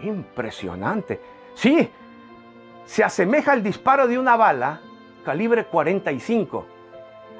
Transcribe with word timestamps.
Impresionante. 0.00 1.20
Sí, 1.54 1.90
se 2.84 3.04
asemeja 3.04 3.52
al 3.52 3.62
disparo 3.62 4.08
de 4.08 4.18
una 4.18 4.36
bala 4.36 4.80
calibre 5.24 5.66
45. 5.66 6.66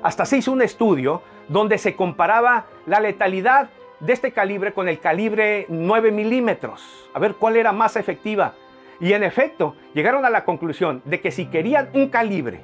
Hasta 0.02 0.26
se 0.26 0.38
hizo 0.38 0.52
un 0.52 0.62
estudio 0.62 1.22
donde 1.48 1.78
se 1.78 1.96
comparaba 1.96 2.66
la 2.86 3.00
letalidad 3.00 3.70
de 4.00 4.12
este 4.12 4.32
calibre 4.32 4.72
con 4.72 4.88
el 4.88 5.00
calibre 5.00 5.66
9 5.68 6.12
milímetros, 6.12 7.08
a 7.14 7.18
ver 7.18 7.34
cuál 7.34 7.56
era 7.56 7.72
más 7.72 7.96
efectiva. 7.96 8.54
Y 9.00 9.12
en 9.12 9.22
efecto, 9.22 9.74
llegaron 9.94 10.24
a 10.24 10.30
la 10.30 10.44
conclusión 10.44 11.02
de 11.04 11.20
que 11.20 11.30
si 11.30 11.46
querían 11.46 11.90
un 11.94 12.08
calibre 12.08 12.60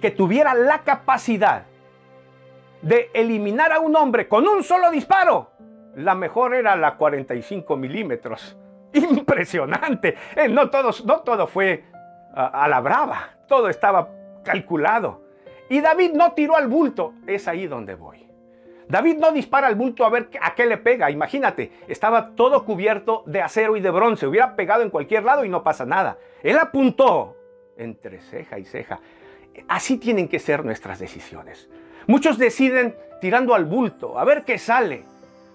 que 0.00 0.10
tuviera 0.10 0.54
la 0.54 0.82
capacidad 0.82 1.64
de 2.82 3.10
eliminar 3.14 3.72
a 3.72 3.80
un 3.80 3.96
hombre 3.96 4.28
con 4.28 4.46
un 4.46 4.62
solo 4.62 4.90
disparo, 4.90 5.50
la 5.96 6.14
mejor 6.14 6.54
era 6.54 6.76
la 6.76 6.96
45 6.96 7.76
milímetros. 7.76 8.56
Impresionante. 8.92 10.16
Eh, 10.36 10.48
no, 10.48 10.70
no 11.04 11.20
todo 11.20 11.46
fue 11.46 11.84
a 12.34 12.68
la 12.68 12.80
brava, 12.80 13.30
todo 13.48 13.68
estaba 13.68 14.10
calculado. 14.44 15.22
Y 15.70 15.80
David 15.80 16.12
no 16.12 16.32
tiró 16.32 16.56
al 16.56 16.68
bulto, 16.68 17.14
es 17.26 17.48
ahí 17.48 17.66
donde 17.66 17.94
voy. 17.94 18.26
David 18.88 19.16
no 19.16 19.32
dispara 19.32 19.66
al 19.66 19.74
bulto 19.74 20.04
a 20.04 20.10
ver 20.10 20.28
a 20.40 20.54
qué 20.54 20.66
le 20.66 20.76
pega. 20.76 21.10
Imagínate, 21.10 21.72
estaba 21.88 22.34
todo 22.36 22.64
cubierto 22.64 23.24
de 23.26 23.42
acero 23.42 23.76
y 23.76 23.80
de 23.80 23.90
bronce. 23.90 24.26
Hubiera 24.26 24.54
pegado 24.54 24.82
en 24.82 24.90
cualquier 24.90 25.24
lado 25.24 25.44
y 25.44 25.48
no 25.48 25.64
pasa 25.64 25.84
nada. 25.84 26.18
Él 26.42 26.58
apuntó 26.58 27.36
entre 27.76 28.20
ceja 28.20 28.58
y 28.58 28.64
ceja. 28.64 29.00
Así 29.66 29.96
tienen 29.96 30.28
que 30.28 30.38
ser 30.38 30.64
nuestras 30.64 30.98
decisiones. 30.98 31.68
Muchos 32.06 32.38
deciden 32.38 32.94
tirando 33.20 33.54
al 33.54 33.64
bulto, 33.64 34.18
a 34.18 34.24
ver 34.24 34.44
qué 34.44 34.58
sale, 34.58 35.04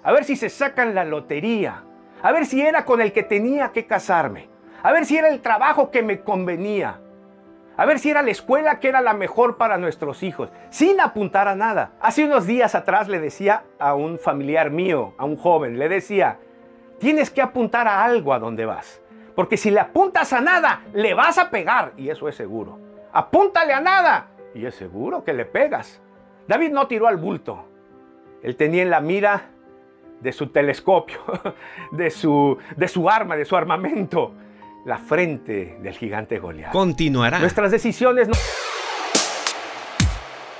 a 0.04 0.12
ver 0.12 0.24
si 0.24 0.36
se 0.36 0.50
sacan 0.50 0.96
la 0.96 1.06
lotería, 1.06 1.84
a 2.22 2.32
ver 2.32 2.46
si 2.46 2.62
era 2.62 2.86
con 2.86 3.02
el 3.02 3.14
que 3.14 3.24
tenía 3.24 3.72
que 3.72 3.86
casarme, 3.86 4.50
a 4.84 4.92
ver 4.92 5.06
si 5.06 5.18
era 5.18 5.30
el 5.30 5.42
trabajo 5.42 5.92
que 5.92 6.04
me 6.04 6.22
convenía, 6.22 7.00
a 7.78 7.86
ver 7.86 8.00
si 8.00 8.10
era 8.10 8.22
la 8.22 8.32
escuela 8.32 8.80
que 8.80 8.90
era 8.90 9.02
la 9.02 9.14
mejor 9.14 9.58
para 9.58 9.78
nuestros 9.78 10.24
hijos, 10.24 10.50
sin 10.70 11.00
apuntar 11.00 11.48
a 11.48 11.56
nada. 11.56 11.94
Hace 12.02 12.26
unos 12.26 12.46
días 12.46 12.76
atrás 12.76 13.08
le 13.08 13.20
decía 13.20 13.64
a 13.80 13.96
un 13.96 14.20
familiar 14.20 14.72
mío, 14.72 15.14
a 15.18 15.26
un 15.26 15.38
joven, 15.38 15.80
le 15.80 15.90
decía, 15.90 16.40
tienes 17.00 17.30
que 17.30 17.42
apuntar 17.42 17.88
a 17.88 18.04
algo 18.04 18.34
a 18.34 18.40
donde 18.40 18.66
vas, 18.66 19.02
porque 19.36 19.58
si 19.58 19.72
le 19.72 19.80
apuntas 19.80 20.34
a 20.34 20.42
nada, 20.42 20.82
le 20.94 21.14
vas 21.14 21.38
a 21.38 21.50
pegar, 21.50 21.94
y 21.98 22.10
eso 22.10 22.28
es 22.28 22.36
seguro. 22.36 22.80
Apúntale 23.14 23.74
a 23.74 23.82
nada, 23.82 24.28
y 24.54 24.66
es 24.66 24.76
seguro 24.76 25.24
que 25.24 25.34
le 25.34 25.46
pegas. 25.46 26.02
David 26.48 26.72
no 26.72 26.88
tiró 26.88 27.08
al 27.08 27.18
bulto, 27.18 27.66
él 28.44 28.56
tenía 28.56 28.84
en 28.84 28.90
la 28.90 29.00
mira 29.00 29.50
de 30.22 30.32
su 30.32 30.48
telescopio, 30.48 31.20
de 31.92 32.10
su, 32.10 32.58
de 32.76 32.88
su 32.88 33.10
arma, 33.10 33.36
de 33.36 33.46
su 33.46 33.56
armamento 33.56 34.34
la 34.86 34.98
frente 34.98 35.78
del 35.82 35.94
gigante 35.96 36.40
Goliat. 36.40 36.72
Continuará. 36.72 37.40
Nuestras 37.40 37.72
decisiones 37.72 38.28
no... 38.28 38.34